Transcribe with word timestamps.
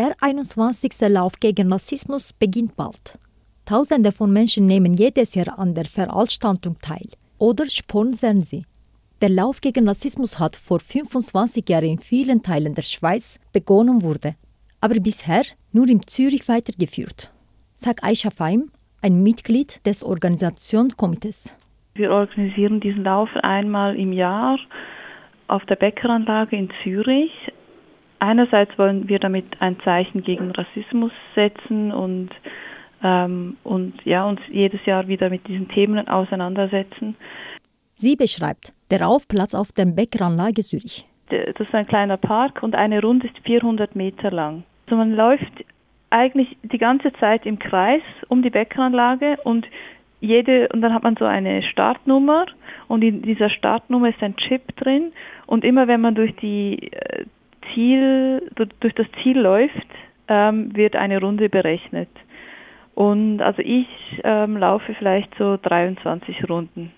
Der 0.00 0.16
21. 0.18 0.92
Lauf 1.10 1.34
gegen 1.40 1.70
Rassismus 1.70 2.32
beginnt 2.32 2.74
bald. 2.74 3.18
Tausende 3.66 4.12
von 4.12 4.32
Menschen 4.32 4.64
nehmen 4.64 4.94
jedes 4.94 5.34
Jahr 5.34 5.58
an 5.58 5.74
der 5.74 5.84
Veranstaltung 5.84 6.78
teil 6.80 7.06
oder 7.36 7.66
sponsern 7.68 8.40
sie. 8.40 8.64
Der 9.20 9.28
Lauf 9.28 9.60
gegen 9.60 9.86
Rassismus 9.86 10.40
hat 10.40 10.56
vor 10.56 10.80
25 10.80 11.68
Jahren 11.68 11.84
in 11.84 11.98
vielen 11.98 12.42
Teilen 12.42 12.74
der 12.74 12.80
Schweiz 12.80 13.38
begonnen 13.52 14.00
wurde, 14.00 14.36
aber 14.80 14.98
bisher 15.00 15.42
nur 15.70 15.86
in 15.86 16.00
Zürich 16.06 16.48
weitergeführt. 16.48 17.30
Sagt 17.74 18.02
Aisha 18.02 18.30
Faim, 18.30 18.70
ein 19.02 19.22
Mitglied 19.22 19.84
des 19.84 20.02
Organisationskomitees. 20.02 21.54
Wir 21.92 22.10
organisieren 22.10 22.80
diesen 22.80 23.04
Lauf 23.04 23.28
einmal 23.42 23.96
im 23.96 24.14
Jahr 24.14 24.58
auf 25.48 25.62
der 25.66 25.76
Bäckeranlage 25.76 26.56
in 26.56 26.70
Zürich. 26.82 27.32
Einerseits 28.20 28.78
wollen 28.78 29.08
wir 29.08 29.18
damit 29.18 29.46
ein 29.60 29.80
Zeichen 29.80 30.22
gegen 30.22 30.50
Rassismus 30.50 31.10
setzen 31.34 31.90
und, 31.90 32.28
ähm, 33.02 33.56
und 33.64 33.94
ja, 34.04 34.26
uns 34.26 34.40
jedes 34.50 34.84
Jahr 34.84 35.08
wieder 35.08 35.30
mit 35.30 35.48
diesen 35.48 35.68
Themen 35.68 36.06
auseinandersetzen. 36.06 37.16
Sie 37.94 38.16
beschreibt 38.16 38.74
der 38.90 39.08
Aufplatz 39.08 39.54
auf 39.54 39.72
der 39.72 39.86
Bäckeranlage 39.86 40.62
Zürich. 40.62 41.06
Das 41.28 41.60
ist 41.60 41.74
ein 41.74 41.86
kleiner 41.86 42.18
Park 42.18 42.62
und 42.62 42.74
eine 42.74 43.00
Runde 43.00 43.26
ist 43.26 43.38
400 43.44 43.96
Meter 43.96 44.30
lang. 44.30 44.64
Also 44.86 44.96
man 44.96 45.14
läuft 45.14 45.64
eigentlich 46.10 46.56
die 46.62 46.78
ganze 46.78 47.12
Zeit 47.14 47.46
im 47.46 47.58
Kreis 47.58 48.02
um 48.28 48.42
die 48.42 48.50
Bäckeranlage 48.50 49.38
und 49.44 49.66
jede 50.20 50.68
und 50.68 50.82
dann 50.82 50.92
hat 50.92 51.04
man 51.04 51.16
so 51.16 51.24
eine 51.24 51.62
Startnummer 51.62 52.46
und 52.88 53.02
in 53.02 53.22
dieser 53.22 53.48
Startnummer 53.48 54.10
ist 54.10 54.22
ein 54.22 54.36
Chip 54.36 54.76
drin 54.76 55.12
und 55.46 55.64
immer 55.64 55.88
wenn 55.88 56.00
man 56.00 56.14
durch 56.14 56.34
die 56.36 56.92
äh, 56.92 57.24
Ziel 57.74 58.50
durch 58.80 58.94
das 58.94 59.06
Ziel 59.22 59.38
läuft, 59.38 59.86
ähm, 60.28 60.74
wird 60.76 60.96
eine 60.96 61.20
Runde 61.20 61.48
berechnet. 61.48 62.08
Und 62.94 63.40
also 63.40 63.62
ich 63.62 63.88
ähm, 64.24 64.56
laufe 64.56 64.94
vielleicht 64.94 65.34
so 65.38 65.56
23 65.56 66.48
Runden, 66.48 66.92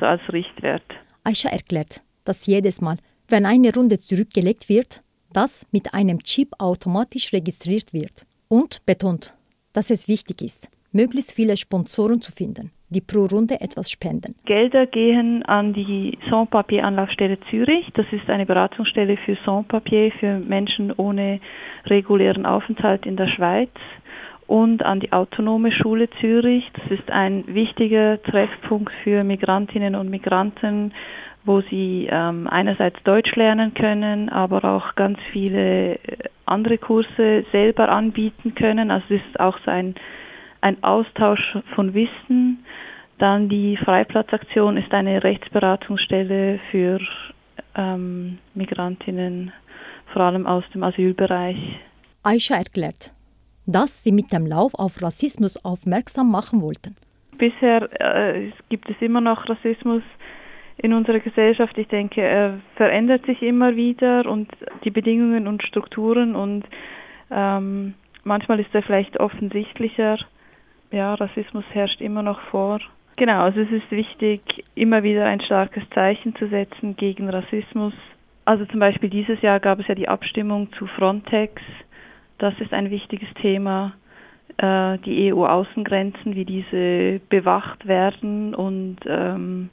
so 0.00 0.06
als 0.06 0.22
Richtwert. 0.32 0.82
Aisha 1.24 1.48
erklärt, 1.48 2.02
dass 2.24 2.46
jedes 2.46 2.80
Mal, 2.80 2.96
wenn 3.28 3.46
eine 3.46 3.72
Runde 3.74 3.98
zurückgelegt 3.98 4.68
wird, 4.68 5.02
das 5.32 5.66
mit 5.72 5.94
einem 5.94 6.20
Chip 6.20 6.54
automatisch 6.58 7.32
registriert 7.32 7.92
wird 7.92 8.26
und 8.48 8.84
betont, 8.86 9.34
dass 9.72 9.90
es 9.90 10.08
wichtig 10.08 10.42
ist, 10.42 10.70
möglichst 10.92 11.32
viele 11.32 11.56
Sponsoren 11.56 12.20
zu 12.20 12.32
finden, 12.32 12.72
die 12.90 13.00
pro 13.00 13.26
Runde 13.26 13.60
etwas 13.60 13.90
spenden. 13.90 14.34
Gelder 14.46 14.86
gehen 14.86 15.44
an 15.44 15.74
die 15.74 16.18
Sans-Papier-Anlaufstelle 16.30 17.38
Zürich. 17.50 17.86
Das 17.94 18.06
ist 18.12 18.28
eine 18.30 18.46
Beratungsstelle 18.46 19.16
für 19.18 19.36
Sans-Papier 19.44 20.12
für 20.12 20.38
Menschen 20.38 20.92
ohne 20.92 21.40
regulären 21.86 22.46
Aufenthalt 22.46 23.04
in 23.04 23.16
der 23.16 23.28
Schweiz 23.28 23.70
und 24.46 24.82
an 24.82 25.00
die 25.00 25.12
Autonome 25.12 25.70
Schule 25.70 26.08
Zürich. 26.20 26.64
Das 26.72 26.98
ist 26.98 27.10
ein 27.10 27.44
wichtiger 27.46 28.20
Treffpunkt 28.22 28.92
für 29.04 29.22
Migrantinnen 29.22 29.94
und 29.94 30.08
Migranten, 30.08 30.92
wo 31.44 31.60
sie 31.60 32.08
ähm, 32.10 32.46
einerseits 32.46 33.02
Deutsch 33.04 33.34
lernen 33.36 33.74
können, 33.74 34.30
aber 34.30 34.64
auch 34.64 34.94
ganz 34.94 35.18
viele 35.32 35.94
äh, 35.94 35.98
andere 36.46 36.78
Kurse 36.78 37.44
selber 37.52 37.90
anbieten 37.90 38.54
können. 38.54 38.90
Also 38.90 39.14
es 39.14 39.20
ist 39.28 39.38
auch 39.38 39.58
so 39.64 39.70
ein 39.70 39.94
ein 40.60 40.82
Austausch 40.82 41.56
von 41.74 41.94
Wissen. 41.94 42.64
Dann 43.18 43.48
die 43.48 43.76
Freiplatzaktion 43.76 44.76
ist 44.76 44.92
eine 44.92 45.22
Rechtsberatungsstelle 45.24 46.60
für 46.70 47.00
ähm, 47.74 48.38
Migrantinnen, 48.54 49.52
vor 50.12 50.22
allem 50.22 50.46
aus 50.46 50.64
dem 50.72 50.84
Asylbereich. 50.84 51.58
Aisha 52.22 52.56
erklärt, 52.56 53.12
dass 53.66 54.02
sie 54.04 54.12
mit 54.12 54.32
dem 54.32 54.46
Lauf 54.46 54.74
auf 54.74 55.02
Rassismus 55.02 55.64
aufmerksam 55.64 56.30
machen 56.30 56.62
wollten. 56.62 56.96
Bisher 57.38 57.88
äh, 58.00 58.50
gibt 58.68 58.88
es 58.90 58.96
immer 59.00 59.20
noch 59.20 59.48
Rassismus 59.48 60.02
in 60.78 60.92
unserer 60.92 61.20
Gesellschaft. 61.20 61.76
Ich 61.76 61.88
denke, 61.88 62.20
er 62.20 62.60
verändert 62.76 63.26
sich 63.26 63.42
immer 63.42 63.76
wieder 63.76 64.26
und 64.26 64.50
die 64.84 64.90
Bedingungen 64.90 65.46
und 65.46 65.62
Strukturen 65.62 66.36
und 66.36 66.64
ähm, 67.30 67.94
manchmal 68.24 68.60
ist 68.60 68.72
er 68.72 68.82
vielleicht 68.82 69.18
offensichtlicher 69.18 70.18
ja, 70.90 71.14
Rassismus 71.14 71.64
herrscht 71.72 72.00
immer 72.00 72.22
noch 72.22 72.40
vor. 72.50 72.80
Genau, 73.16 73.42
also 73.42 73.60
es 73.60 73.70
ist 73.70 73.90
wichtig, 73.90 74.40
immer 74.74 75.02
wieder 75.02 75.24
ein 75.26 75.40
starkes 75.40 75.82
Zeichen 75.90 76.34
zu 76.36 76.46
setzen 76.48 76.96
gegen 76.96 77.28
Rassismus. 77.28 77.92
Also 78.44 78.64
zum 78.66 78.80
Beispiel 78.80 79.10
dieses 79.10 79.42
Jahr 79.42 79.60
gab 79.60 79.80
es 79.80 79.88
ja 79.88 79.94
die 79.94 80.08
Abstimmung 80.08 80.72
zu 80.74 80.86
Frontex. 80.86 81.60
Das 82.38 82.54
ist 82.60 82.72
ein 82.72 82.90
wichtiges 82.90 83.28
Thema. 83.42 83.94
Äh, 84.56 84.98
die 84.98 85.32
EU-Außengrenzen, 85.32 86.34
wie 86.34 86.44
diese 86.44 87.20
bewacht 87.28 87.86
werden 87.86 88.54
und 88.54 88.98
ähm, 89.06 89.70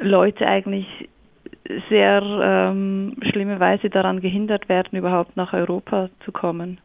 Leute 0.00 0.46
eigentlich 0.46 0.86
sehr 1.88 2.22
ähm, 2.22 3.16
schlimme 3.30 3.58
Weise 3.60 3.88
daran 3.90 4.20
gehindert 4.20 4.68
werden, 4.68 4.98
überhaupt 4.98 5.36
nach 5.36 5.52
Europa 5.52 6.08
zu 6.24 6.32
kommen. 6.32 6.78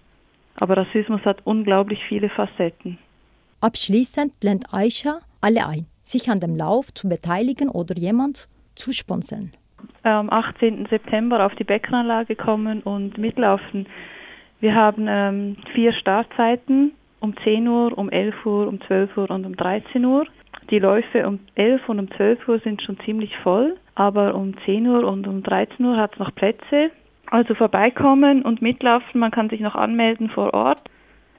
Aber 0.60 0.78
Rassismus 0.78 1.22
hat 1.24 1.40
unglaublich 1.46 2.00
viele 2.08 2.30
Facetten. 2.30 2.98
Abschließend 3.62 4.34
lädt 4.44 4.66
Aisha 4.72 5.20
alle 5.42 5.68
ein, 5.68 5.86
sich 6.04 6.30
an 6.30 6.40
dem 6.40 6.56
Lauf 6.56 6.94
zu 6.94 7.08
beteiligen 7.10 7.70
oder 7.70 7.96
jemand 7.96 8.48
zu 8.76 8.92
sponsern. 8.92 9.52
Am 10.04 10.30
18. 10.30 10.88
September 10.90 11.46
auf 11.46 11.54
die 11.56 11.64
Bäckeranlage 11.64 12.36
kommen 12.36 12.82
und 12.82 13.18
mitlaufen. 13.18 13.88
Wir 14.60 14.74
haben 14.74 15.06
ähm, 15.08 15.58
vier 15.74 15.94
Startzeiten 15.94 16.94
um 17.20 17.36
10 17.44 17.68
Uhr, 17.68 17.98
um 17.98 18.10
11 18.10 18.46
Uhr, 18.46 18.68
um 18.68 18.82
12 18.82 19.18
Uhr 19.18 19.30
und 19.30 19.46
um 19.46 19.56
13 19.56 20.06
Uhr. 20.06 20.26
Die 20.70 20.80
Läufe 20.80 21.28
um 21.28 21.40
11 21.56 21.88
und 21.90 22.00
um 22.00 22.12
12 22.12 22.48
Uhr 22.48 22.60
sind 22.60 22.82
schon 22.82 23.00
ziemlich 23.06 23.36
voll, 23.38 23.78
aber 23.96 24.36
um 24.36 24.54
10 24.66 24.88
Uhr 24.88 25.08
und 25.08 25.28
um 25.28 25.44
13 25.44 25.86
Uhr 25.86 25.98
hat 25.98 26.14
es 26.14 26.20
noch 26.20 26.34
Plätze. 26.36 26.92
Also 27.30 27.56
vorbeikommen 27.56 28.42
und 28.44 28.62
mitlaufen, 28.62 29.20
man 29.20 29.32
kann 29.32 29.50
sich 29.50 29.60
noch 29.60 29.76
anmelden 29.76 30.30
vor 30.30 30.54
Ort. 30.54 30.90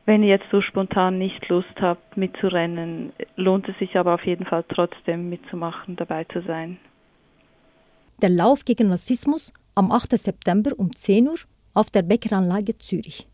Wenn 0.04 0.22
ihr 0.22 0.28
jetzt 0.28 0.50
so 0.50 0.60
spontan 0.62 1.18
nicht 1.18 1.48
Lust 1.48 1.80
habt 1.80 2.16
mitzurennen, 2.16 3.12
lohnt 3.36 3.68
es 3.68 3.78
sich 3.78 3.96
aber 3.96 4.14
auf 4.14 4.24
jeden 4.24 4.46
Fall 4.46 4.64
trotzdem 4.68 5.28
mitzumachen, 5.28 5.96
dabei 5.96 6.24
zu 6.24 6.40
sein. 6.42 6.78
Der 8.20 8.30
Lauf 8.30 8.64
gegen 8.64 8.90
Rassismus 8.90 9.52
am 9.74 9.92
8. 9.92 10.18
September 10.18 10.72
um 10.76 10.94
10 10.94 11.28
Uhr 11.28 11.36
auf 11.74 11.90
der 11.90 12.02
Bäckeranlage 12.02 12.78
Zürich. 12.78 13.28